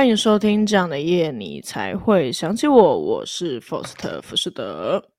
[0.00, 2.98] 欢迎收听这样的夜，你才会想起我。
[2.98, 5.10] 我是 Forst 福士德，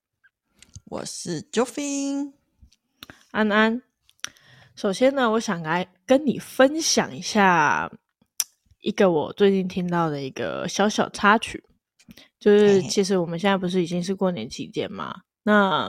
[0.86, 2.32] 我是 Joffin
[3.30, 3.80] 安安。
[4.74, 7.88] 首先呢，我想来跟你分享一下
[8.80, 11.62] 一个我最近听到的一个小小插曲，
[12.40, 15.14] 就是其实我们现在不是已经是过年期间嘛？
[15.44, 15.88] 那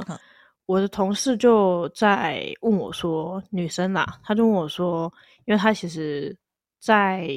[0.67, 5.12] 我的同事就在问我说，女生啦，她就问我说，
[5.45, 6.37] 因为她其实
[6.79, 7.27] 在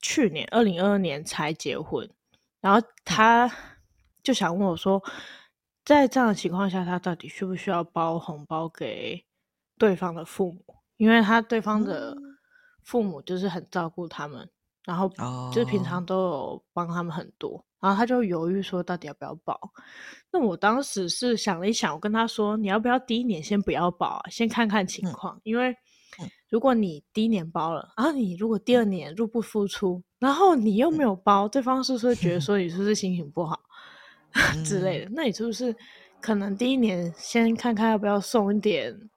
[0.00, 2.08] 去年二零二二年才结婚，
[2.60, 3.50] 然后他
[4.22, 5.02] 就想问我说，
[5.84, 9.22] 在这样的情况下，他到底需不需要包红包给
[9.78, 10.64] 对方的父母？
[10.96, 12.16] 因为他对方的
[12.82, 14.48] 父母就是很照顾他们，
[14.84, 15.08] 然后
[15.52, 17.64] 就是平常都有帮他们很多。
[17.80, 19.58] 然后他就犹豫说，到底要不要包？
[20.30, 25.34] 那我当时是想了一想，我跟他说，你要不要第一年先不要包啊，先看看情况。
[25.36, 25.74] 嗯、因为
[26.48, 33.60] 如果你第一年包了，然后你如果第二年入不敷出，然后你又没有包，对方是不是会觉得 说你是不是心情不好、
[34.32, 35.10] 嗯、 之类的？
[35.14, 35.74] 那你是不是
[36.20, 39.10] 可能第一年先看看要不要送一点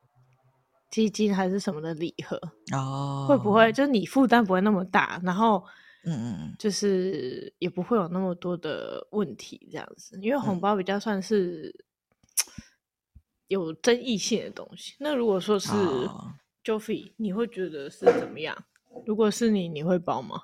[0.91, 2.39] 基金还是什么的礼盒？
[2.73, 5.19] 哦，会不会就是你负担不会那么大？
[5.23, 5.63] 然后。
[6.05, 11.73] 嗯嗯，就是也不会有那么多的问题这样子，因为红包比较算是
[13.47, 14.95] 有争议性的东西。
[14.95, 15.69] 嗯、那如果说是
[16.63, 18.55] Joffy，、哦、你会觉得是怎么样？
[19.05, 20.39] 如果是你，你会包吗？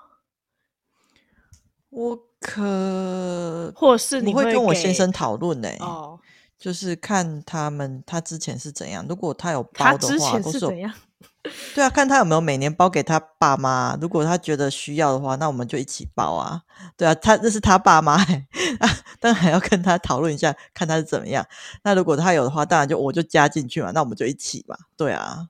[1.90, 5.70] 我可，或是你会，会跟我先生讨论呢？
[5.80, 6.20] 哦，
[6.58, 9.06] 就是看他们他之前是怎样。
[9.10, 10.94] 如果他有包的话，他之前是怎样？
[11.74, 13.98] 对啊，看他有没有每年包给他爸妈。
[14.00, 16.62] 如果他觉得需要的话，那我们就一起包啊。
[16.98, 18.14] 对啊，他那是他爸妈，
[18.80, 18.90] 啊，
[19.20, 21.46] 当然还要跟他讨论一下，看他是怎么样。
[21.84, 23.92] 那如果他有的话，当然就我就加进去嘛。
[23.92, 24.78] 那我们就一起嘛。
[24.98, 25.48] 对啊，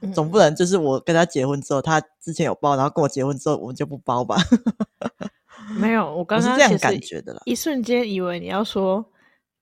[0.00, 4.36] 嗯、总不能就是我跟他结婚之后，他之前有包，然后跟我结婚之后，我们就不包吧？
[5.78, 7.40] 没有，我刚刚是这样感觉的啦。
[7.44, 9.04] 一瞬间以为你要说。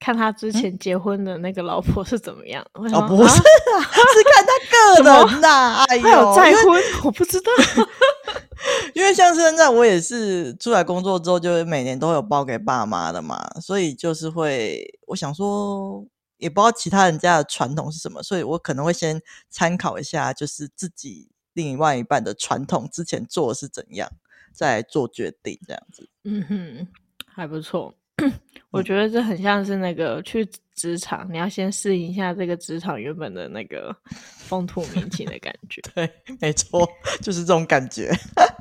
[0.00, 2.64] 看他之前结婚的那个老婆是怎么样？
[2.74, 5.84] 嗯、哦，不是啊， 是看他个人呐、啊。
[5.88, 6.80] 哎呦，再婚？
[7.02, 7.50] 我不知道。
[8.94, 16.04] 因为像现在我也是出来工作之后，就每年都有包给爸妈的嘛，所以就是会，我想说，
[16.38, 24.10] 也不知道其他人家的传统是什么，所以我可能会先参考一下，就是自己另外一半的传统之前做的是怎样，
[24.52, 26.08] 再做决定这样子。
[26.24, 26.88] 嗯哼，
[27.26, 27.94] 还不错。
[28.70, 30.44] 我觉得这很像是那个去
[30.74, 33.94] 职场，你要先适应一下这个职场原本的那个
[34.38, 35.80] 风土民情的感觉。
[35.94, 36.84] 对，没错，
[37.22, 38.10] 就是这种感觉。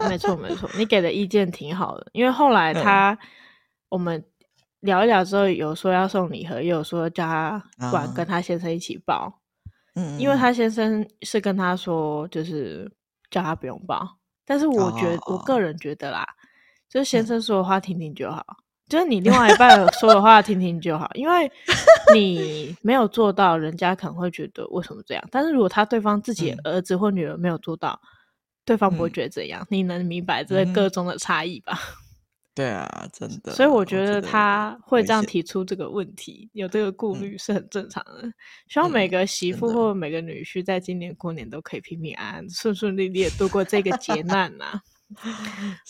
[0.07, 2.07] 没错，没错，你给的意见挺好的。
[2.13, 3.19] 因为后来 他、嗯、
[3.89, 4.23] 我们
[4.81, 9.41] 聊一聊之后，有说要送礼盒，也有说叫他管跟他先生一起抱。
[9.95, 12.91] 嗯，因为他先生是跟他说，就是
[13.31, 14.07] 叫他不用抱。
[14.45, 16.25] 但是我觉我个人觉得啦，
[16.89, 18.45] 就是先生说的话听听就好。
[18.87, 21.51] 就是你另外一半说的话听听就好，因为
[22.16, 25.21] 你没有做到，人家可能会觉得为什么这样。
[25.29, 28.07] 但是如果他对方自己儿子或女儿没有做到，嗯、
[28.63, 29.61] 对方不会觉得怎样。
[29.63, 32.06] 嗯、你能明白这个中的差异吧、嗯？
[32.57, 33.53] 对啊，真的。
[33.53, 38.23] 所以我觉得他会这样提出这个问题，有这个顾虑是很正常的。
[38.68, 44.66] 希望每个媳妇或每个女婿在今年过年都可以平平安安、顺顺利利的度过这个劫难呐、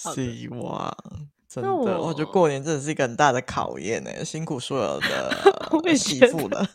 [0.04, 0.14] 啊。
[0.14, 0.94] 希望。
[1.48, 6.68] 真的，我，我觉得过年真的是一个很大的考验呢，辛苦所有的 媳妇了。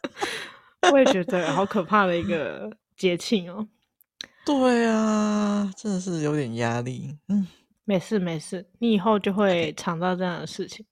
[0.91, 3.69] 我也觉得好可怕的一个节庆哦。
[4.47, 7.15] 对啊，真的是有点压力。
[7.29, 7.47] 嗯，
[7.93, 10.85] 没事没事，你以后就会尝到这样的事情。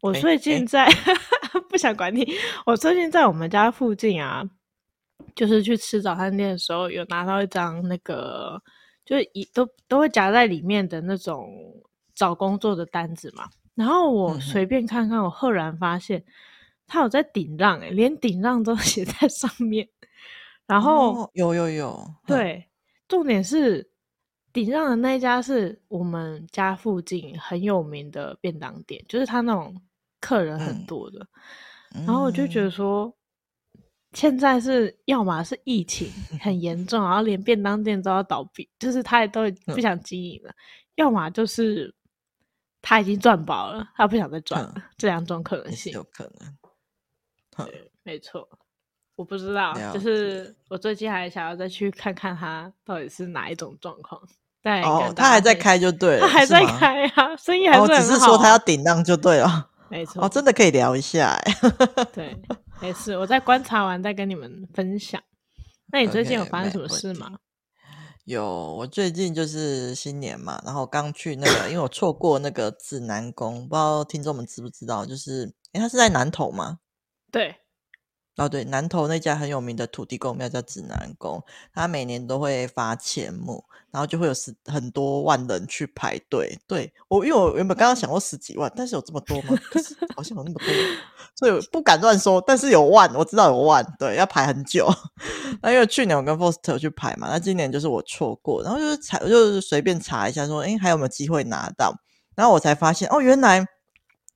[0.00, 2.26] 我最近在、欸欸、不想管你，
[2.64, 4.42] 我最近在我们家附近啊，
[5.34, 8.58] 就是去吃早餐店的时候，有拿到一张那个，
[9.04, 11.48] 就是一都都会夹在里面的那种。
[12.12, 16.22] 找工作的单子嘛，然后我随便看看，我赫然发现
[16.86, 19.88] 他有在顶让，诶，连顶让都 写在上面。
[20.66, 22.68] 然后、哦、有有有，对，
[23.08, 23.89] 重点是
[24.52, 29.80] 顶上的那一家是我们家附近很有名的便当店，就是他那种
[30.20, 31.26] 客人很多的。
[31.94, 33.14] 嗯、然后我就觉得说，
[34.12, 36.10] 现在是要么是疫情
[36.40, 40.54] 很严重，然后连便当店都要倒闭，就是他也都不想经营了；嗯、
[40.96, 41.94] 要么就是。
[42.82, 44.72] 他已经赚饱了，他不想再赚了。
[44.74, 47.66] 嗯、这两种可能性有可能。
[47.66, 48.48] 对，没错。
[49.20, 54.18] 我不知道，就是我最近还想要再去看看他到底是哪一种状况。
[54.62, 57.94] 但哦，他还在开就对了，他还在开啊，生意还是很好。
[57.94, 59.68] 哦，只是说他要顶浪就对了。
[59.90, 60.24] 没错。
[60.24, 61.54] 哦，真的可以聊一下哎。
[62.14, 62.34] 对，
[62.80, 65.22] 没事，我再观察完再跟你们分享。
[65.92, 67.32] 那你最近有发生什么事吗？
[68.24, 68.42] 有，
[68.76, 76.78] 我最近就是新年嘛，然后刚去那个，因为我错过那个指南宫，不知道听众们知不知道，就是，诶，他是在南投吗？
[77.30, 77.54] 对。
[78.36, 81.42] 哦，对，南投那家很有名的土地公庙叫指南宫，
[81.74, 86.58] 他每年都会发钱母，然后就会有十很多万人去排队。
[86.66, 89.54] 对我，因为我原本刚刚想过十几万，但是有这么多吗？
[89.70, 90.68] 可是好像有那么多，
[91.34, 92.42] 所以不敢乱说。
[92.46, 94.88] 但是有万，我知道有万，对，要排很久。
[95.60, 101.94] 那因为去年我跟 Foster 去排嘛，那今年就是我错过，然后就是查，就是随便查一下说，哎，还有没有机会拿到？
[102.34, 103.66] 然后我才发现，哦，原来。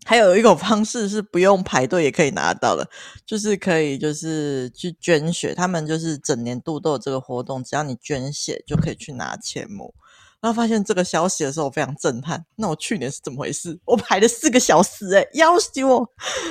[0.04, 2.88] 还有一种方式是不用排队也可以拿到的，
[3.24, 9.94] 就是可以就是去捐血，他们就是整年度都有这个活动，只要你捐血就可以去拿钱母。
[10.40, 12.44] 然后发现这个消息的时候，我非常震撼。
[12.56, 13.80] 那我去年是怎么回事？
[13.86, 16.06] 我排了四个小时，欸，诶要死我！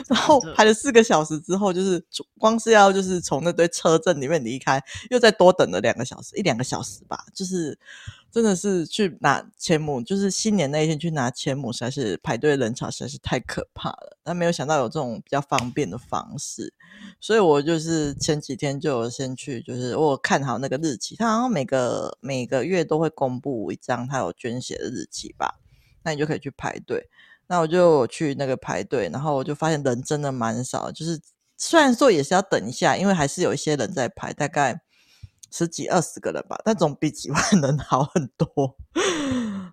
[0.08, 2.04] 然后排了四个小时之后，就是
[2.40, 7.78] 光是要就是从那堆车阵里面离开，又再多等了两个小时，一两个小时吧，就是。
[8.34, 14.18] 真的是去拿千亩，就是新年那一天去拿千亩，实在是排队人潮实在是太可怕了。
[14.24, 16.74] 但没有想到有这种比较方便的方式，
[17.20, 25.60] 所以我就是前几天就有先去，就是我看好那个日期，他好像每个每个月都会公布一张他有捐血的日期吧，
[26.02, 27.08] 那你就可以去排队。
[27.46, 31.22] 那我就去那个排队，然后我就发现人真的蛮少，就是
[31.56, 34.82] 虽然说也是要等一下，因为还是有一些人在排，大概。
[35.56, 38.76] 十几二十个人吧，但总比几万 人好很多。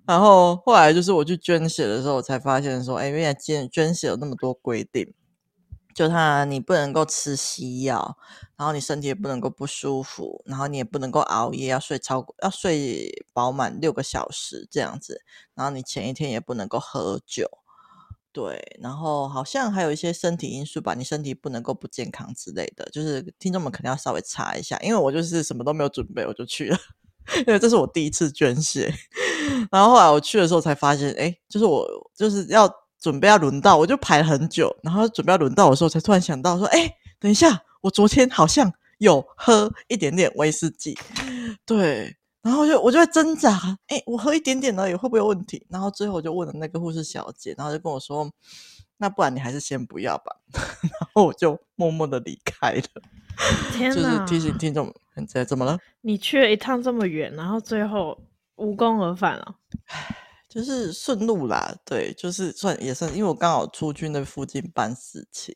[0.06, 5.14] 然后后来就是我去捐血的时候，我才发现说，哎，原来捐捐血有那么多规定，
[5.94, 8.18] 就他你不能够吃西药，
[8.58, 15.22] 然后你身体也不能够不舒服，然后你也不能够熬夜，要睡超过要睡饱满六个小时这样子，
[15.54, 17.59] 然后你前一天也不能够喝酒。
[18.32, 26.78] 对，然后好像还有一些身体因素吧，你身体不能够不健康之类的，就是听众们肯定要稍微查一下，因为我就是什么都没有准备我就去了，
[27.46, 28.94] 因为这是我第一次捐血，
[29.72, 31.84] 然后后来我去的时候才发现，哎，就是我
[32.14, 36.88] 就是要准备要轮到，我就排了很久，然后准备要轮到的时候，才突然想到说，哎，
[37.18, 40.96] 等一下，我昨天好像有喝一点点威士忌，
[41.66, 42.16] 对。
[42.42, 45.66] 然后我就我就会挣扎，哎，我喝一点点而已，会不会有问题？
[45.68, 48.30] 然后最后我就问了那个护士小姐，然后就跟我说，
[48.96, 50.34] 那不然你还是先不要吧。
[50.82, 52.82] 然后我就默默的离开了。
[53.76, 55.78] 就是提醒听众，现在怎么了？
[56.00, 58.18] 你去了一趟这么远，然后最后
[58.56, 59.56] 无功而返了。
[59.88, 60.16] 唉，
[60.48, 65.54] 就是顺路啦，对，就是算也算，因为我刚好出去那附近办事情，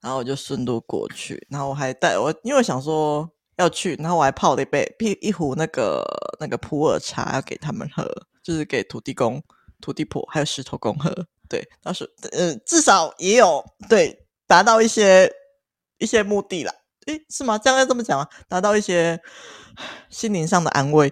[0.00, 3.30] 然后我就顺路过去，然后我还带我，因为我想说。
[3.56, 6.04] 要去，然后我还泡了一杯一一壶那个
[6.38, 8.06] 那个普洱茶，要给他们喝，
[8.42, 9.42] 就是给土地公、
[9.80, 11.10] 土地婆还有石头公喝。
[11.48, 15.30] 对，当时呃至少也有对达到一些
[15.98, 16.72] 一些目的啦。
[17.06, 17.56] 诶，是吗？
[17.56, 18.28] 这样要这么讲吗？
[18.48, 19.20] 达到一些
[20.10, 21.08] 心灵上的安慰。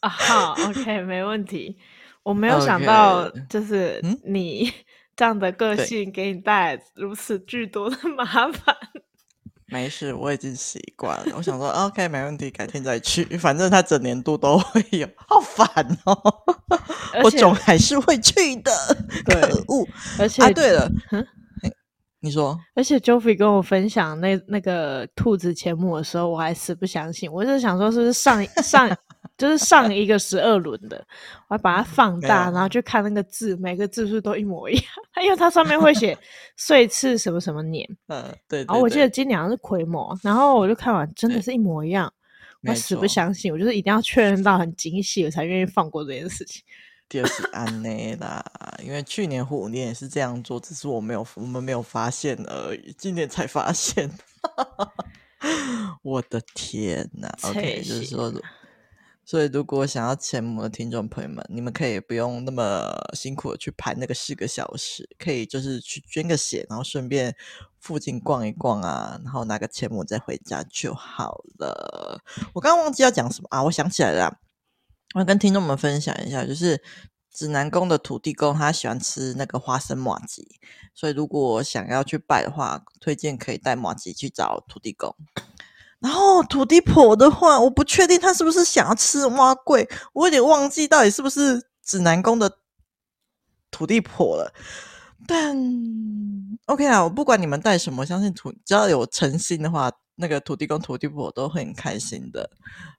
[0.00, 1.76] 啊，好，OK，没问题。
[2.22, 4.72] 我没有想到，就是你
[5.16, 8.76] 这样的个性给你带来如此巨多的麻烦。
[9.72, 11.34] 没事，我已经习惯了。
[11.34, 13.24] 我想说，OK，没问题，改天再去。
[13.38, 15.66] 反正他整年度都会有，好烦
[16.04, 16.14] 哦。
[17.24, 18.70] 我总还是会去的，
[19.24, 19.88] 可恶！
[20.18, 21.26] 而且，啊，对了，嗯，
[22.20, 27.32] 你说，而且 Joffrey 跟我分享那那个兔子钱母的时候，我还死不相信。
[27.32, 28.94] 我就想说，是不是上上？
[29.38, 31.04] 就是上一个十二轮的，
[31.48, 34.84] 我还把它放大，然后去看那个字，每个字数都一模一样。
[35.12, 36.16] 它 因为它上面会写
[36.56, 38.66] 岁次什么什么年，嗯，对，对。
[38.66, 42.12] 然后我记得今年好像是癸卯，然后我就看完，真的是一模一样，
[42.62, 43.52] 我死不相信。
[43.52, 46.62] 我就是一定要确认到很精细，我才愿意放过这件事情。
[47.08, 48.42] 就是安内啦，
[48.82, 54.10] 因为去年虎年也是这样做，只是我没有我们没有发现而已，今年才发现。
[56.02, 58.32] 我的天呐 OK，就是说。
[59.24, 67.34] 所以，如果想要钱母的听众朋友们，你们可以不用那么辛苦的去排那个四个小时，可以就是去捐个血，然后顺便
[67.78, 72.20] 附近逛一逛啊，然后拿个钱母再回家就好了。
[72.52, 74.38] 我刚刚忘记要讲什么啊，我想起来了，
[75.14, 76.82] 我要跟听众们分享一下，就是
[77.32, 80.58] 指南宫的土地公他喜欢吃那个花生麻吉，
[80.92, 85.14] 所以如果想要去拜的话，推荐可以带麻吉去找土地公。
[86.02, 92.58] 然后土地婆的话，我不确定他是不是想要吃蛙桂，我有点忘记到底是不是指南宫的
[93.70, 94.52] 土地婆了。
[95.28, 95.56] 但
[96.66, 102.50] OK 啊，我不管你们带什么，相信土只要有诚心的话，那个土地公、土地婆都会很开心的。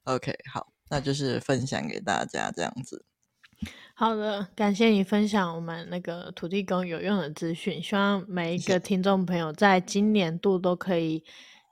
[0.06, 3.04] OK，好，那就是分享给大家这样子。
[3.96, 11.22] 好的，感谢你分享我们那个土地公有用的资讯，希望每一个听众朋友在今年度都可以。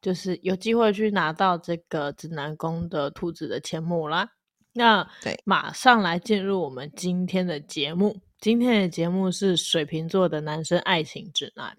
[0.01, 4.27] 就是有机会去拿到这个指南宫的兔子的签目啦。
[4.74, 8.17] 那对，马上来进入我们今天的节目。
[8.39, 11.77] 今天的节目是水瓶座的男生爱情指南。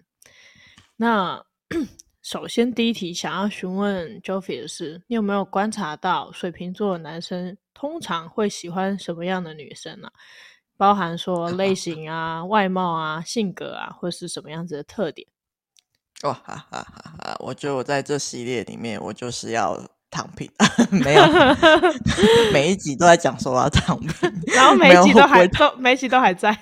[0.95, 1.43] 那
[2.21, 10.13] 首先第一题想要询问 Joffy 的是，你有没有观察到水瓶座的男生通常会喜欢什么样的女生呢、啊？
[10.77, 15.27] 包含说 类型啊、外貌啊、性格啊，或是什么样子的特点？
[16.23, 17.35] 哇哈哈哈哈！
[17.39, 20.49] 我觉得我在这系列里面，我就是要躺平，
[20.91, 21.23] 没有
[22.53, 24.09] 每一集都在讲说我要躺平，
[24.55, 26.57] 然后每一集都还都每一集都还在。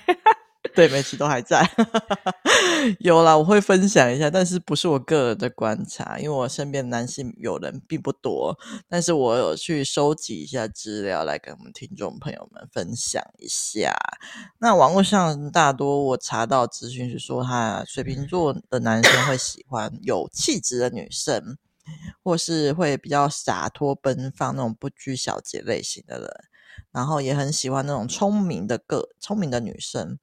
[0.75, 1.69] 对，每期都还在，
[2.99, 13.93] 有啦，我会分享一下，但是不是我个人的观察，因为我身边男性友人并不多，但是我有去收集一下资料来跟我们听众朋友们分享一下。
[14.59, 21.57] 那网络上大多我查到资讯是说，他水瓶座的男生会喜欢有气质的女生，
[22.23, 26.29] 或是会比较洒脱奔放那种不拘小节类型的人，
[26.91, 30.17] 然后也很喜欢那种聪明的个聪明的女生。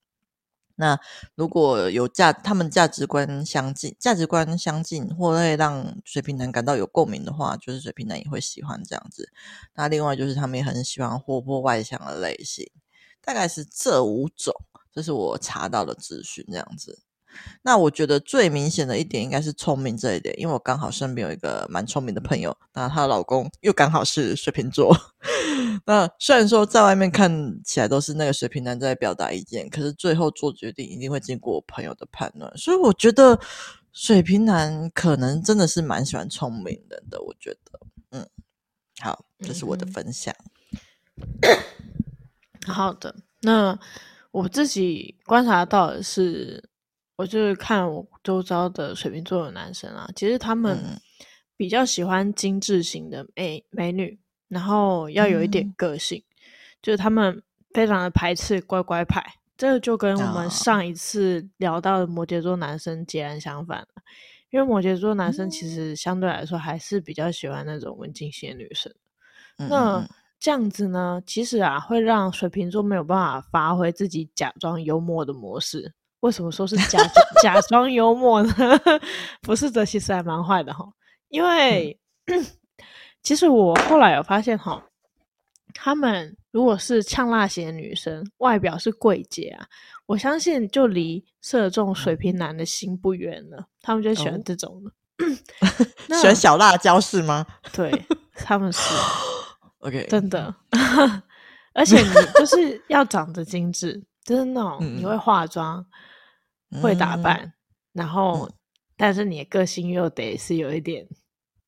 [0.80, 0.98] 那
[1.34, 9.28] 如果有价，他们价值观相近，价值观相近，或会让水瓶男感到有共鸣的话，就是水瓶男也会喜欢这样子。
[9.74, 12.64] 那另外就是他们也很喜欢活泼外向的类型，
[13.20, 14.54] 大概是这五种，
[14.92, 17.07] 这是我查到的资讯这样子。
[17.62, 24.96] 那我觉得最明显的一点应该是聪明这一点，因为我刚好身边有一个蛮聪明的朋友，那她的老公又刚好是水瓶座。
[25.84, 33.38] 那虽然说在外面看起来都是那个水瓶男在表达意见，可是最后做决定一定会经过我朋友的判断，所以我觉得
[33.92, 37.20] 水瓶男可能真的是蛮喜欢聪明人的。
[37.22, 37.80] 我觉得，
[38.10, 38.26] 嗯，
[39.00, 40.34] 好，这是我的分享。
[41.42, 41.58] 嗯、
[42.72, 43.78] 好的，那
[44.30, 46.67] 我自己观察到的是。
[47.18, 50.78] 我就是看我周遭的水瓶座的男生啊，其实他们
[51.56, 56.42] 比较喜欢精致型的美美女，然后要有一点个性，嗯、
[56.80, 57.42] 就是他们
[57.74, 59.20] 非常的排斥乖乖牌，
[59.56, 63.88] 这个就跟我们上一次聊到的摩羯座男生截然相反了，
[64.50, 68.94] 因为摩羯座男生其实相对来说还是比较喜欢那种文静型的女生，
[69.56, 70.08] 嗯、那
[70.38, 75.92] 这样子呢，其实啊会让水瓶座没有办法发挥自己假装幽默的模式。
[76.20, 76.98] 为什么说是假
[77.42, 78.52] 假装幽默呢？
[79.42, 80.84] 不是的，其实还蛮坏的哈。
[81.28, 82.46] 因为、嗯、
[83.22, 84.82] 其实我后来有发现哈，
[85.74, 89.66] 他们如果是呛辣型的女生，外表是柜姐啊，
[90.06, 93.66] 我相信就离射中水瓶男的心不远了。
[93.80, 95.26] 他们就喜欢这种的，
[96.16, 97.46] 喜欢小辣椒是吗？
[97.72, 97.92] 对，
[98.34, 98.80] 他们是
[99.80, 100.52] OK，真的。
[101.74, 104.02] 而且你就是要长得精致。
[104.28, 105.82] 就是那种你会化妆、
[106.72, 107.52] 嗯、会打扮，嗯、
[107.94, 108.52] 然后、嗯、
[108.94, 111.08] 但是你的个性又得是有一点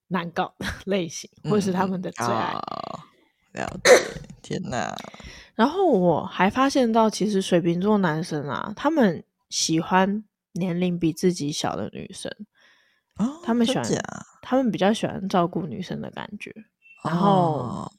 [0.09, 2.53] 难搞的 类型，嗯、或是他们的最爱。
[2.53, 3.01] 哦、
[3.55, 4.95] 了解，天哪！
[5.55, 12.31] 然后我还发现到，其实水瓶座男生啊，他们喜欢年龄比自己小的女生。
[13.17, 13.85] 哦，他们喜欢，
[14.43, 16.55] 他们比较喜欢照顾女生的感觉。
[17.05, 17.93] 然后，哦、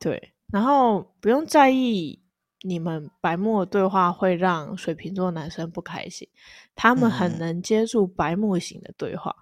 [0.00, 2.24] 对，然后不用在意。
[2.62, 6.28] 你们白目的对话会让水瓶座男生不开心，
[6.74, 9.34] 他们很能接住白目型的对话。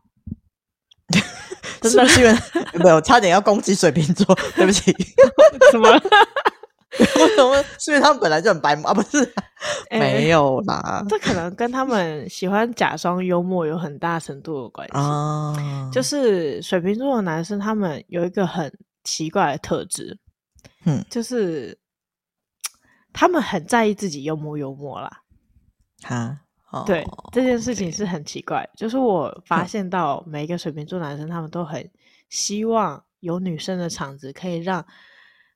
[1.80, 2.34] 真的是因为
[2.82, 4.90] 没有差点要攻击水瓶座，对不起。
[5.70, 5.88] 什么？
[6.98, 7.62] 为什么？
[7.78, 8.94] 是因为他们本来就很白目啊？
[8.94, 9.18] 不是，
[9.90, 11.04] 欸、没有啦。
[11.08, 14.94] 这可能跟他们喜欢假装幽默有很大程度的关系。
[14.94, 20.18] 啊、就是水瓶座的男生，他们有一个很奇怪的特质，
[20.84, 21.78] 嗯，就是。
[23.14, 25.22] 他们很在意自己幽默幽默啦，
[26.02, 26.40] 哈，
[26.84, 28.68] 对、哦、这件事情是很奇怪。
[28.76, 31.88] 就是我发现到每一个水瓶座男生，他们都很
[32.28, 34.84] 希望有女生的场子，可以让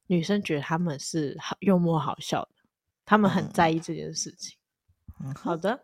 [0.06, 2.50] 女生觉得他们是好幽默好笑的。
[3.04, 4.56] 他们很在意这件事情。
[5.24, 5.80] 嗯、好的，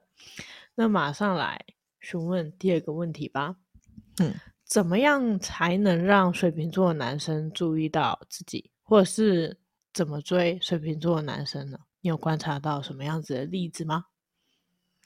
[0.77, 1.61] 那马上来
[1.99, 3.57] 询问第二个问题吧。
[4.21, 4.33] 嗯，
[4.65, 9.59] 怎么样才能让水瓶座的男生注意到自己，或者是？
[9.95, 11.79] 怎么追水瓶座的男生呢？
[12.01, 14.07] 你有观察到什么样子的例子吗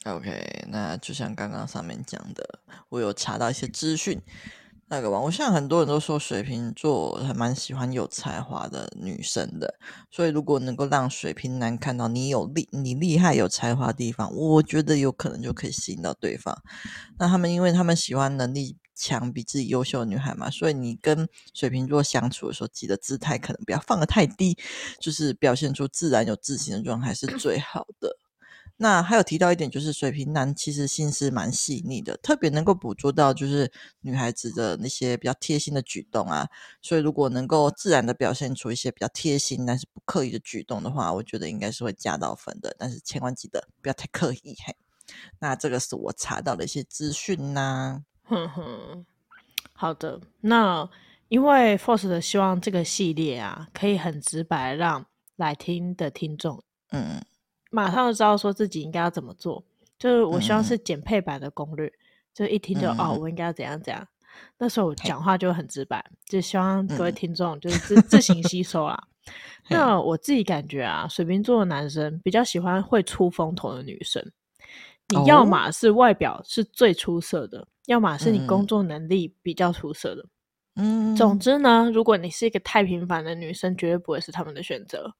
[0.06, 4.22] ？OK，那就像刚刚上面讲的，我有查到一些资讯。
[4.90, 9.78] 那个网络上很多人都说水瓶座还蛮喜欢有才华的女生的，
[10.10, 16.56] 所以如果能够让水瓶男看到你有厉、你厉害、有才华的地方，我觉得有可能就可以吸引到对方。
[17.18, 18.78] 那他们因为他们喜欢能力。
[18.98, 24.58] 强比自己优秀的女孩嘛，所以你跟水瓶座相处的时候，记得姿态可能不要放得太低，
[24.98, 28.18] 就是表现出自然有自信的状态是最 好的。
[28.80, 36.48] 那还有提到一点，就是水瓶男其实心思蛮细腻的，特别能够捕捉到就是女孩子的那些比较贴心的举动啊。
[36.80, 42.72] 所以如果能够自然的表现出一些比较贴心但是不刻意的举动的话，我觉得应该是会加到分的。
[42.78, 44.56] 但是千万记得不要太刻意。
[44.64, 44.76] 嘿，
[45.40, 48.04] 那这个是我查到的一些资讯呐。
[48.28, 49.06] 哼哼，
[49.72, 50.20] 好的。
[50.42, 50.88] 那
[51.28, 55.06] 因为 Force 的希望这个系列啊，可以很直白让
[55.36, 57.20] 来听的听众，嗯。
[57.70, 59.62] 马上就知道说自己应该要怎么做，
[59.98, 61.92] 就是我希望是减配版的攻略，嗯、
[62.32, 64.08] 就一听就、嗯、哦，我应该要怎样怎样。
[64.56, 68.98] 那时候我讲话就很直白，就希望各位听众就是自、嗯、自行吸收啦。
[69.68, 74.24] 那我自己感觉啊，水瓶座的男生比较喜欢会出风头的女生。
[75.08, 80.22] 你要么是外表是最出色的，哦、要么是你工作能力比较出色的。
[80.76, 85.10] 嗯，总之呢，如果你是一个太平凡的女生，绝对不会是他们的选择。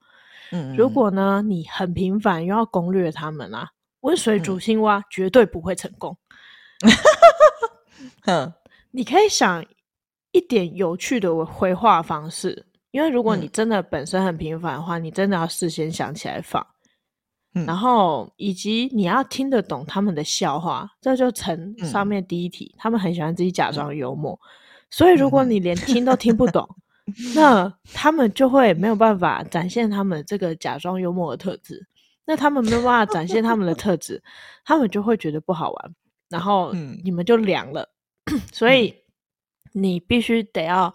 [0.53, 3.71] 嗯，如果呢，你很平凡又要攻略他们啊，
[4.01, 6.15] 温水煮青蛙绝对不会成功。
[8.27, 8.53] 嗯，
[8.91, 9.65] 你可以想
[10.33, 16.65] 一点有趣的回话方式，因为如果你真的本身很平凡的话，你真的要事先想起来放。
[17.63, 24.39] 嗯，然后以及你要听得懂他们的笑话，这就成上面第一题，他们很喜欢自己假装幽默，
[24.91, 26.69] 所以如果你连听都听不懂。
[27.35, 31.83] 那他们就会没有办法展现他们这个假装幽默的特质，
[32.27, 34.23] 那他们没有办法展现他们的特质，
[34.63, 35.95] 他们就会觉得不好玩，
[36.29, 36.71] 然后
[37.03, 37.89] 你们就凉了。
[38.31, 38.95] 嗯、所以
[39.73, 40.93] 你必须得要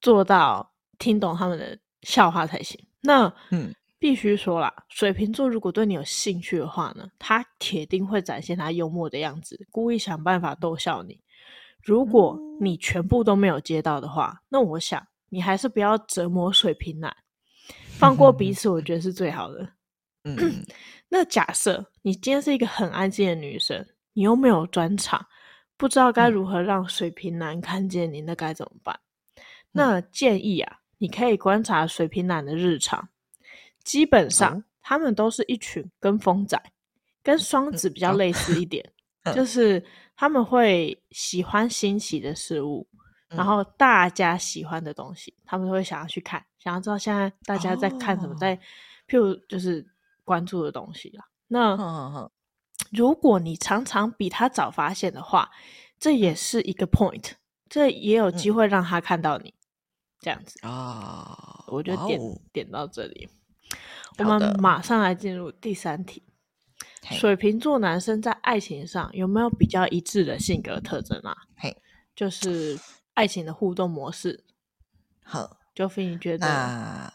[0.00, 2.84] 做到听懂他们的笑话才行。
[3.02, 11.20] 那嗯，必须说啦，水瓶座如果对你有兴趣的话呢，他铁定会展现他幽默的样子，故意想办法逗笑你。
[11.82, 15.06] 如果你全部都没有接到的话，那我想。
[15.28, 17.14] 你还是不要折磨水瓶男，
[17.98, 19.68] 放过彼此，我觉得是最好的。
[20.22, 20.36] 嗯，
[21.10, 25.26] 那假设你今天是一个很安静的女生，你又没有专场，
[25.76, 28.98] 不知道该如何让水瓶男看见你，那该怎么办？
[29.34, 33.08] 嗯、那建议啊，你可以观察水瓶男的日常，
[33.86, 36.60] 基本上、嗯、他们都是一群跟风仔，
[37.22, 38.84] 跟双子比较类似一点，
[39.22, 39.82] 嗯、就是
[40.16, 42.86] 他们会喜欢新奇的事物。
[43.28, 48.56] 然后大家喜欢的东西，嗯、他们会想要去看，想要知道现在大家在看什么，哦、在
[49.08, 49.84] 譬如就是
[50.24, 51.24] 关注的东西啦。
[51.48, 52.30] 那、哦、
[52.92, 55.50] 如果你常常比他早发现的话，
[55.98, 57.32] 这也是一个 point，
[57.68, 59.58] 这也有机会让他看到你、嗯、
[60.20, 61.64] 这样子啊。
[61.66, 63.28] 我就点、哦、点到这里，
[64.18, 66.22] 我们马上来进入第三题：
[67.02, 71.36] 水瓶座男生在爱情上有没有比较一致的性格特征啊？
[71.56, 71.76] 嘿，
[72.14, 72.78] 就是。
[73.16, 74.44] 爱情的互动模式，
[75.24, 76.46] 好，就非你觉得？
[76.46, 77.10] 那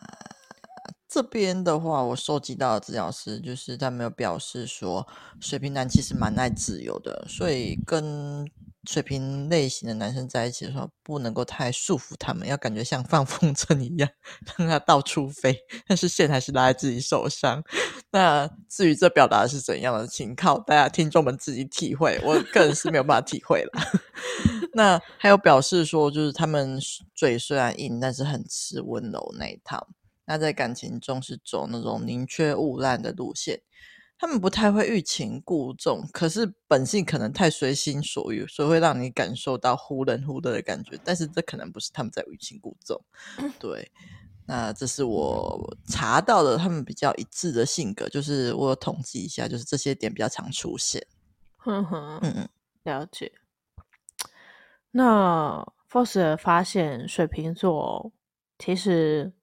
[1.08, 5.08] 这边的话，我收集到的资料是，就是他没有表示说，
[5.40, 8.50] 水瓶男其实蛮爱自由的，所以跟
[8.90, 14.10] 水瓶类型的男生在一起的时候，不能够太束缚他们，要感觉像放 风筝一样，
[14.58, 15.56] 让他到处飞，
[15.88, 17.64] 但是线还是拉在自己手上。
[18.12, 23.82] 那至于这表达是怎样的，请靠大家听众们自己体会，我个人是没有办法体会了。
[24.74, 26.80] 那还有表示说，就是他们
[27.14, 29.88] 嘴虽然硬，但是很吃温柔那一套。
[30.26, 33.62] 那在感情中是走那种宁缺毋滥的路线。
[34.22, 40.96] 他们不太会欲擒故纵，可是本性可能太随心所欲，所以会让你感受到忽冷忽热的感觉。
[41.04, 43.04] 但是这可能不是他们在欲擒故纵。
[43.58, 43.92] 对，
[44.46, 51.04] 那这是我查到的他们比较一致的性格，就是我有统计一下，就是这些点比较常出现。
[51.58, 52.50] 哼哼，嗯嗯，
[52.84, 53.34] 了解。
[54.92, 58.12] 那 Foster 发现水瓶座，
[58.60, 59.34] 其实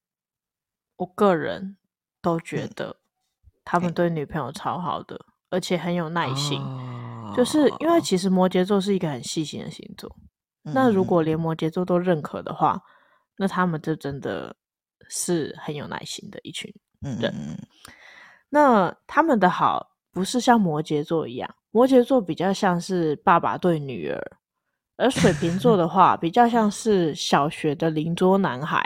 [0.94, 1.76] 我个人
[2.22, 2.98] 都觉得。
[3.70, 10.10] 他们对女朋友超好的，而且很有耐心，哦、就是因为其实摩羯座是一个很细心的星座。
[10.64, 12.80] 嗯、那如果连摩羯座都认可的话，
[13.36, 14.56] 那他们就真的
[15.10, 16.72] 是很有耐心的一群
[17.20, 17.30] 人。
[17.36, 17.58] 嗯、
[18.48, 24.18] 那他们的好不是像摩羯座一样，摩羯座比较像是爸爸对女儿，
[24.96, 28.82] 而水瓶座的话比较像是小学的邻桌男孩，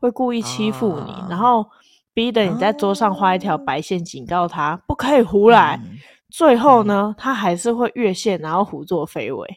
[0.00, 1.66] 会故意欺负你，哦、然后。
[2.14, 5.80] 逼得你在桌上画一条白线，警告他不可以胡来。
[5.82, 5.96] 嗯、
[6.28, 9.48] 最后呢，他还是会越线，然后胡作非为，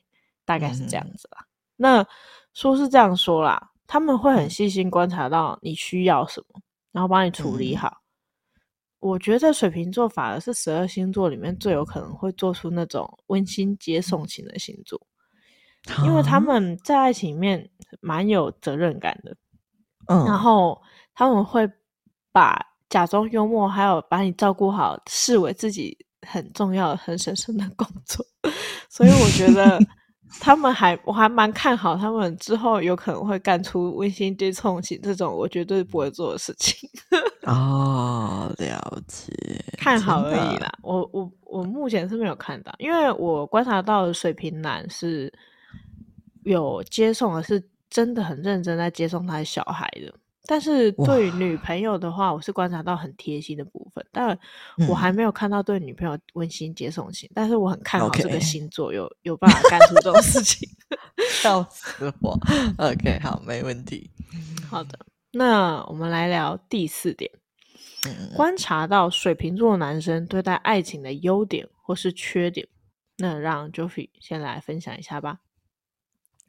[0.45, 1.43] 大概是这样子啦。
[1.43, 2.07] 嗯、那
[2.53, 6.61] 说是这样说啦，他们会很细心观察到你需要什么，
[6.93, 7.89] 然后帮你处理好。
[7.89, 8.61] 嗯、
[8.99, 14.97] 我觉得水瓶座反而是十二星座里面最有可能会做出那种温馨接送型的星座，
[15.89, 19.35] 嗯、因为他们在爱情里面蛮有责任感的。
[20.07, 20.81] 嗯，然后
[21.13, 21.69] 他们会。
[22.35, 28.25] 把假装幽默，还有把你照顾好，视为自己很重要、很神圣的工作，
[28.91, 29.79] 所以我觉得。
[30.37, 36.89] 他们还，我还蛮看好他们之后有可能会干出温馨接送型这种我绝对不会做的事情。
[37.47, 39.31] 哦，了解，
[39.77, 40.69] 看好而已啦。
[40.81, 45.31] 我我我目前是没有看到，因为我观察到的水瓶男是
[46.43, 50.13] 有接送的，是真的很认真在接送他的小孩的。
[50.47, 54.37] 但是对女朋友的话，我是观察到很贴心的部分，但
[54.87, 57.27] 我还没有看到对女朋友温馨接送型。
[57.29, 60.69] 嗯、但是我很看好这个星座有.有办法干出这种事情，
[61.41, 62.39] 笑死我。
[62.77, 64.11] OK，好，没问题。
[64.69, 64.99] 好的，
[65.31, 67.31] 那我们来聊第四点，
[68.07, 72.67] 嗯、观察到水瓶座男生对待爱情的优点或是缺点。
[73.17, 75.39] 那让 Joffy 先来分享一下吧。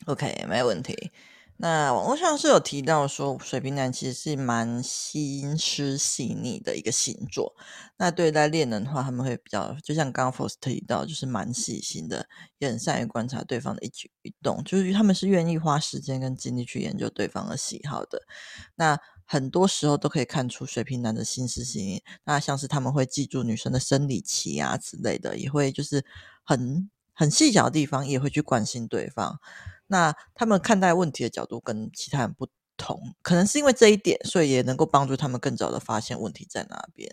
[0.05, 1.11] OK，没问题。
[1.59, 7.55] 那网络上是有提到说，水瓶男其实是蛮心思细腻的一个星座。
[7.97, 18.23] 那对待恋人的话，他们会比较，就像刚刚 Force 提到，就是蛮细心的，也很善于观察对方的一举一动，就是他们是愿意花时间跟精力去研究对方的喜好的。
[18.75, 22.03] 那很多时候都可以看出水瓶男的心思细腻。
[22.25, 26.05] 那像是他们会记住女生的生理期啊之类的，也会就是
[26.45, 29.41] 很很细小的地方也会去关心对方。
[29.87, 37.11] 那他们看待问题的角度跟其他人不同，可能是因为这一点，所以也能够帮助他们更早的发现问题在哪边。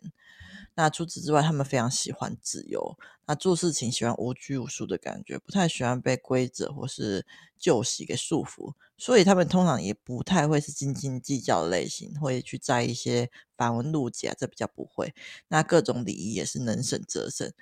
[0.75, 7.27] 那除此之外，他们非常喜欢自由，那做事情喜欢无拘无束的感觉，不太喜欢被规则或是
[7.59, 15.13] 旧习给束缚，所以他们通常也不太会是斤斤计较的类型，会去在一些繁文缛节啊，这比较不会。
[15.47, 17.53] 那各种礼仪也是能省则省。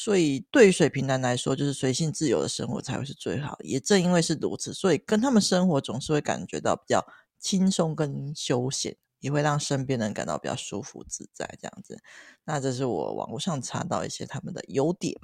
[0.00, 3.58] 所以，对于水瓶男来说，就是随性自由的生活才会是最好。
[3.64, 7.04] 也正因为是如此，所以跟他们生活总是会感觉到比较
[7.40, 12.00] 轻松跟休闲，也会让身边人感到比较舒服自在这样子。
[12.44, 15.16] 那这是我网络上查到一些他们的优点。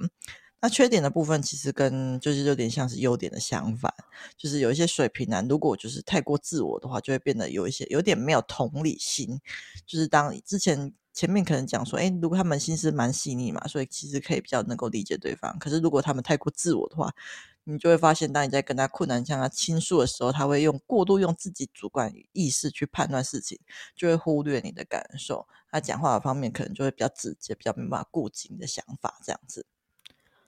[0.59, 3.93] 那缺点的部分其实跟就是有点像是优点的相反，
[4.35, 9.39] 就是有一些水瓶男如果就是太过自我的话，就会变得有一些有点没有同理心。
[9.85, 10.93] 就是当之前。
[11.15, 15.57] 前面可能讲说，诶，如果他们心思蛮细腻嘛，所以其实可以比较能够理解对方。
[15.57, 17.09] 可是如果他们太过自我的话，
[17.63, 23.57] 你就会发现，当你在跟他困难向他倾诉的时候，他会用过度用自己主观意识去判断事情，
[23.95, 25.47] 就会忽略你的感受。
[25.71, 29.65] 他讲话的方面可能就会比较直接，比较没办法顾及你的想法这样子。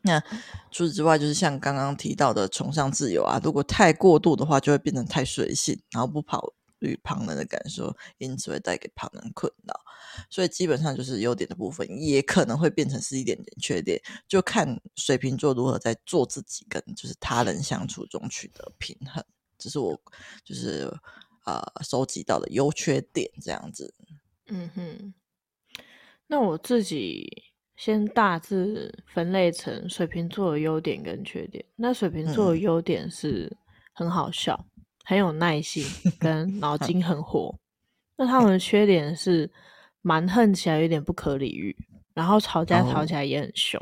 [0.01, 0.21] 那
[0.69, 6.53] 除此之外，就是像刚刚提到的崇尚自由啊，如果太过度的话，就会变成太随性，然后不跑。
[6.79, 9.73] 对于旁人的感受，因此会带给旁人困扰，
[10.29, 19.23] 所以基本上就是优点的部分，也可能会变成是一点点缺点，就看水瓶座如何在做自己跟就是他人相处中取得平衡。
[19.57, 19.99] 这是我
[20.43, 20.83] 就是
[21.43, 23.93] 啊、呃、收集到的优缺点这样子。
[24.47, 25.13] 嗯哼，
[26.27, 31.65] 那我自己先大致分类成水瓶座的优点跟缺点。
[31.75, 33.51] 那水瓶座的优点是
[33.93, 34.63] 很好笑。
[34.75, 34.76] 嗯
[35.07, 35.85] 很有耐心，
[36.19, 37.57] 跟脑筋很活。
[38.17, 39.49] 那他们的缺点是
[40.01, 41.73] 蛮横起来，有点不可理喻，
[42.13, 43.81] 然后吵架吵起来也很凶。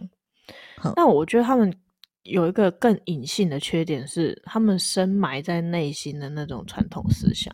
[0.96, 1.16] 那、oh.
[1.16, 1.74] 我觉得他们
[2.22, 7.52] 有一个更隐性的缺点是，他们深埋在内心的那种传统思想。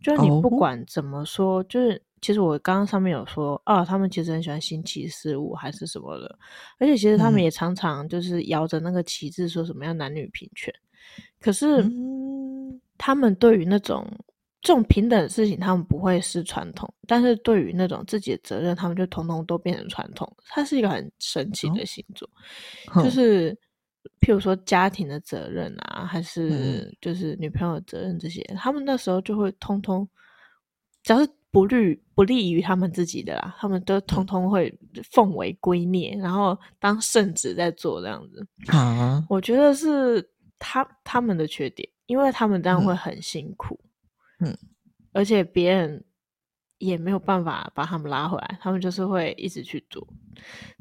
[0.00, 1.68] 就是你不管怎么说，oh.
[1.68, 6.38] 就是其实我刚刚上面有说，啊，他们其实很喜欢新奇事物，还是什么的。
[6.78, 10.72] 而且其实他们也常常就是摇着那个旗帜，说什么要男女平权。
[11.40, 11.82] 可是。
[11.82, 12.53] 嗯
[13.04, 14.10] 他们对于那种
[14.62, 20.26] 这种平等的事情，他们不会是传统；但是对于那种自己的责任，他们就通通都变成传统。
[20.46, 22.26] 它是一个很神奇的星座，
[22.94, 23.54] 哦、就是
[24.22, 30.08] 譬如说家庭的责任啊，还是就是女朋友的责任这些，嗯、他们那时候就会通通，
[31.02, 34.74] 只要是不利不利于他们自己的啦，他们都通通会
[35.12, 38.46] 奉为圭臬，然后当圣旨在做这样子。
[38.68, 40.26] 啊，我觉得是
[40.58, 41.86] 他他们的缺点。
[42.06, 43.80] 因为他们这样会很辛苦，
[44.40, 44.58] 嗯，嗯，
[45.12, 46.04] 而且别人
[46.78, 50.06] 也没有办法把他们拉回来，他们就是会一直去做，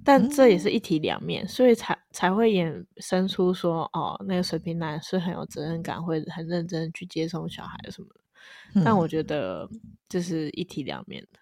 [0.04, 8.22] 但这也是一体两面，所以才才会衍生出说，哦，那个水瓶男是很有责任感，会很认真去接送小孩什么的。
[8.76, 9.70] 嗯，但我觉得
[10.10, 11.40] 这是一体两面的，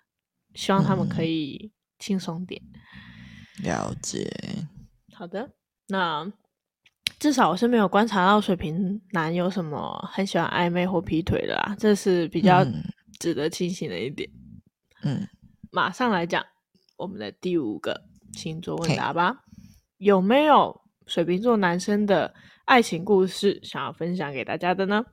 [0.53, 2.61] 希望他们可以轻松点。
[3.63, 4.29] 了解。
[5.13, 5.49] 好的，
[5.87, 6.31] 那。
[7.21, 12.65] 至少我是没有观察到水瓶男有什么很喜欢暧昧或劈腿的啦，这是比较
[13.19, 14.27] 值得庆幸的一点。
[15.03, 15.27] 嗯，
[15.69, 16.43] 马上来讲
[16.97, 18.01] 我们的第五个
[18.33, 19.37] 星座问答吧。
[19.99, 22.33] 有没有水瓶座男生的
[22.65, 25.05] 爱情故事想要分享给大家的呢？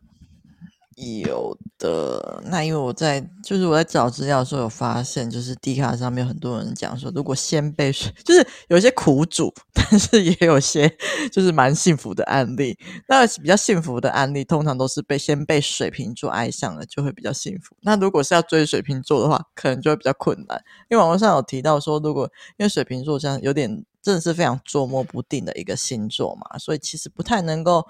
[0.98, 10.92] 有的，那因为我在就是我在找资料的时候有发现，就是 D 卡上面很多人讲说，如果先被水， 就是有一些苦主，但是也有些
[11.30, 12.76] 就是蛮幸福的案例。
[13.06, 17.76] 那比较幸福的案例，通常都是被先被水瓶座爱上了，就会比较幸福。
[17.82, 20.61] 那如果是要追水瓶座的话，可能就会比较困难。
[20.90, 27.87] 因为网络上有提到说，如果因为水瓶座这样有点真的是非常捉摸不定的一个星座嘛，所以其实不太能够。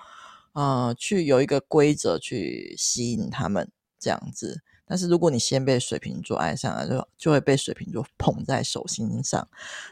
[0.60, 9.48] 啊、去有一个规则去吸引他们这样子，但是如果你先被水瓶座爱上了，就就会被水瓶座捧在手心上。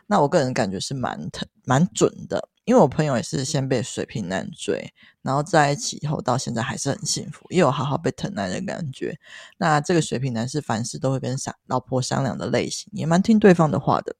[0.08, 9.20] 那我个人感觉是蛮疼、蛮准的，因为我朋友也是先被水瓶男追，然后在一起以后到现在还是很幸福，也有好好被疼爱的感觉。
[9.58, 14.16] 那这个水瓶男是凡事都会跟老婆商量的类型，也蛮听对方的话的。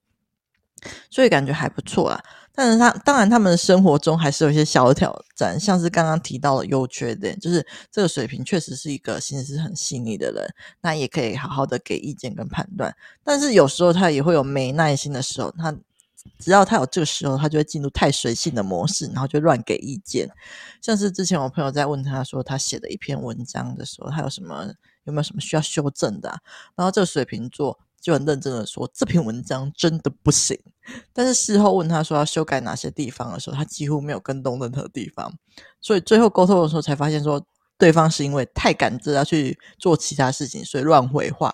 [1.10, 2.22] 所以感觉还不错啦，
[2.56, 10.48] 但是他当然他们的生活中还是有一些小挑战，像是刚刚提到的优缺点，就是这个水瓶确实是一个心思很细腻的人，
[10.80, 15.70] 那也可以好好的给意见跟判断，但是有时候他也会有没耐心的时候，他
[16.38, 20.26] 只要他有这个时候，他就会进入太随性的模式，然后就乱给意见，
[20.80, 24.72] 像是之前我朋友在问他说他写的一篇文章的时候，他有什么
[25.04, 26.30] 有没有什么需要修正的，
[26.74, 27.78] 然后这个水瓶座。
[28.06, 30.56] 就很认真的说，这篇文章真的不行。
[31.12, 35.36] 但是事后问他说要修改哪些地方的时候，他几乎没有跟动任何地方。
[35.80, 37.44] 所以最后沟通的时候才发现说，
[37.76, 41.52] 对方是因为太赶着要去做其他事情，所以乱回话。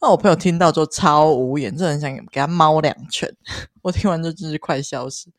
[0.00, 3.28] 那我朋友听到之后超无言，真的很想给他猫两拳。
[3.82, 5.32] 我听完就真是快笑死。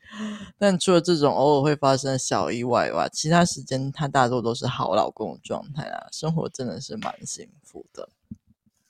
[0.58, 8.10] 但除了这种偶尔会发生的小意外外，其他时间他大多都是好老公的状态啊，生活真的是蛮幸福的。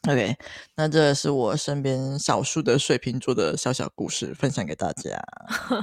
[0.08, 0.34] OK，
[0.78, 5.22] 那这是我身边少数的水瓶座的小小故事，分享给大家。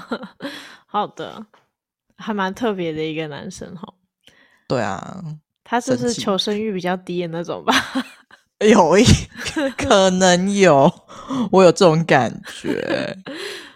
[0.88, 1.46] 好的，
[2.16, 3.92] 还蛮特别的一个男生哈。
[4.66, 5.22] 对啊，
[5.62, 7.74] 他是不是求生欲比较低的那种吧？
[8.66, 9.04] 有一
[9.76, 10.90] 可能有，
[11.52, 13.14] 我有这种感觉。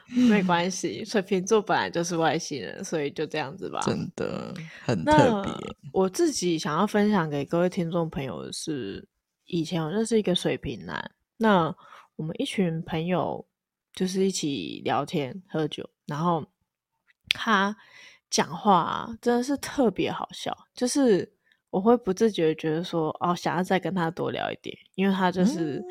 [0.07, 3.81] 没关系，水瓶座本来就是外星人，所以就这样子吧。
[3.85, 5.53] 真的很特别。
[5.93, 9.07] 我自己想要分享给各位听众朋友的是。
[9.51, 11.75] 以前我认识一个水瓶男，那
[12.15, 13.45] 我们一群朋友
[13.93, 16.47] 就是一起聊天喝酒，然后
[17.31, 17.77] 他
[18.31, 21.29] 讲话啊，真的是特别好笑，就是
[21.71, 25.83] 我会不自觉觉得说哦，想要再跟他多聊一点，因为他就是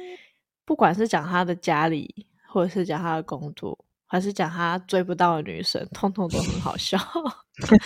[0.64, 6.98] 不管是讲他的家里，或者是讲他的工作，还是讲他追不到的女生，通通都很好笑。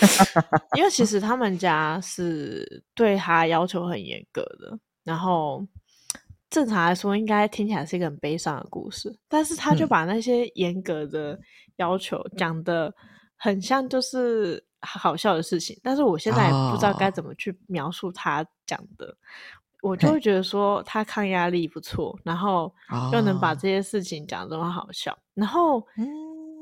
[0.78, 4.78] 因为其实他们家是对他要求很严格的。
[5.04, 5.66] 然后
[6.50, 11.40] 正常来说，应该听起来是一个很悲伤的故事，但是他就把那些严格的
[11.78, 12.94] 要求讲的
[13.36, 19.16] 很像就是好笑的事情，但是我现在也不知道该怎么去描述他讲的，哦、
[19.82, 22.74] 我就会觉得说他抗压力不错，然后
[23.12, 25.84] 又能把这些事情讲这么好笑，哦、然后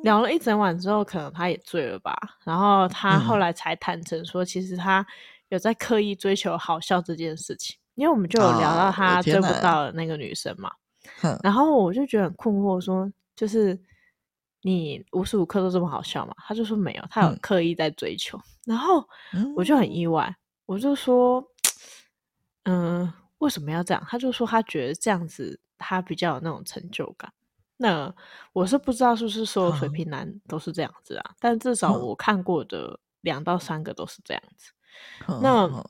[0.04, 5.06] 聊了一整晚之后，可能他也醉了吧，然后他后来才坦诚说，其实他
[5.50, 7.78] 有在刻意追求好笑这件事情。
[7.96, 10.72] 因为我们就有聊到他追不到的那个女生嘛，
[11.24, 13.78] 哦、然后我就觉得很困惑说，说就是
[14.62, 16.34] 你无时无刻都这么好笑嘛？
[16.48, 18.38] 他就说没有，他有刻意在追求。
[18.38, 19.08] 嗯、然后
[19.56, 20.36] 我就很意外，嗯、
[20.68, 21.46] 我就说，
[22.64, 24.02] 嗯、呃，为什么要这样？
[24.08, 27.32] 他就说他觉得这样子他比较有那种成就感。
[27.78, 28.14] 那
[28.54, 31.24] 我是不知道是不是所有水瓶男都是这样子啊？
[31.32, 34.72] 嗯、但至少我看过的两到三个都是这样子。
[35.28, 35.86] 嗯、那。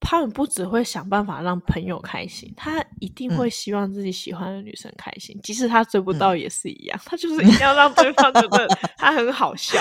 [0.00, 6.98] 嗯他们不只会想办法让朋友开心，他一定会希望自己喜欢的女生开心，嗯、即使他追不到也是一样。
[6.98, 9.78] 嗯、他就是一定要让对方觉得 他很好笑。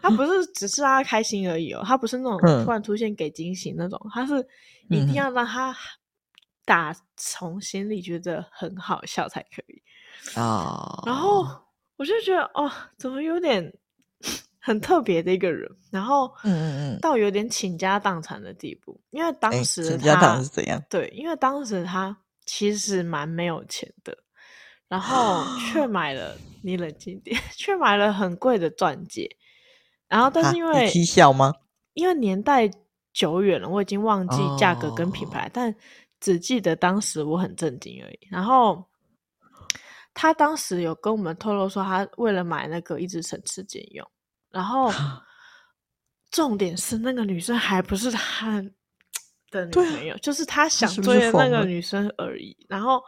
[0.00, 4.34] 他不是只是让他开心而已哦，他不是那种突然出现给惊喜那种，嗯、他是
[4.88, 5.74] 一定要让他
[6.64, 9.82] 打从心里觉得很好笑才可以
[10.38, 10.42] 啊。
[10.42, 11.44] 哦、然后
[11.96, 13.74] 我就觉得哦，怎么有点。
[14.66, 20.82] 很特别的一个人，然后嗯嗯嗯，到有点倾家荡产的地步，因为当时他倾家荡产是怎样？
[20.88, 24.16] 对，因为当时他其实蛮没有钱的，
[24.88, 29.28] 然后却买了，你冷静点， 却买了很贵的钻戒，
[30.08, 31.52] 然后但是因为踢笑吗？
[31.92, 32.66] 因为年代
[33.12, 35.76] 久远了，我已经忘记价格跟品牌，哦、但
[36.20, 38.18] 只记得当时我很震惊而已。
[38.30, 38.82] 然后
[40.14, 44.10] 他当时有跟我们透露说，他为了买那个一直省吃俭用。
[44.54, 44.92] 然后，
[46.30, 48.64] 重点是那个女生还不是他
[49.50, 52.56] 的女朋友，就是他想追的那个女生而已。
[52.68, 53.02] 然后，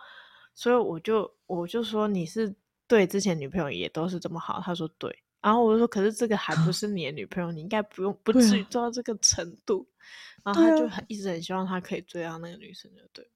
[0.55, 2.53] 所以我就我就说，你是
[2.89, 4.61] 对之前女朋友也都是这么好？
[4.61, 5.17] 他说对。
[5.41, 9.87] 然后我就说，可是这个还不 是你的女朋友，你应该不用不至于做到这个程度。
[10.45, 13.29] 然后他就很一直很希望他可以追到那个女生，就对。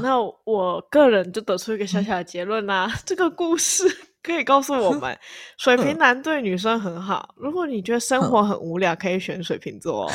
[0.00, 3.84] 那我个人就得出一个小小的结论啦，这个故事
[4.26, 5.16] 可以告诉我们，
[5.56, 7.32] 水瓶男对女生很好。
[7.36, 10.10] 如果你觉得生活很无聊，可以选水瓶座哦。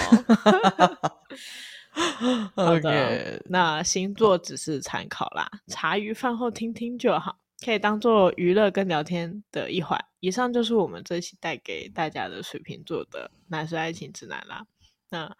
[2.54, 9.98] 好的，那星座只是参考啦，茶余饭后听听就好，可以当做娱乐跟聊天的一环。
[10.20, 14.66] 以上就是我们这期带给大家的水瓶座的男生爱情指南啦。
[15.10, 15.34] 那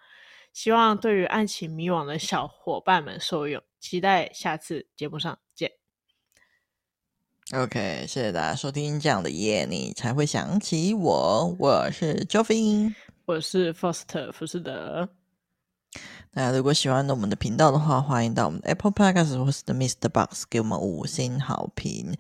[0.54, 5.81] 希望对于爱情迷惘的小伙伴们受用，期待下次节目上见。
[7.54, 11.54] OK，谢谢大家收听，这样的夜你才会想起我。
[11.60, 15.10] 我是 Jofin，我是 Foster 福士德。
[16.32, 22.16] 大家如果喜欢我们的频道的话，欢迎到我们的 Apple Podcast 或是 The MixerBox 给我们五星好评。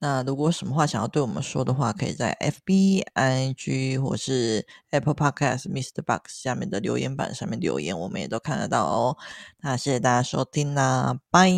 [0.00, 9.16] 那如果什么话想要对我们说的话，可以在 FB、IG 或是 Apple Podcast MixerBox 下面的留言板上面留言，我们也都看得到哦。
[9.60, 11.52] 那谢谢大家收听啦，拜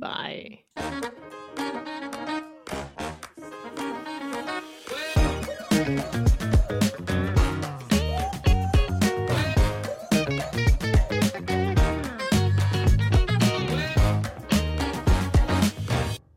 [0.00, 1.27] 拜。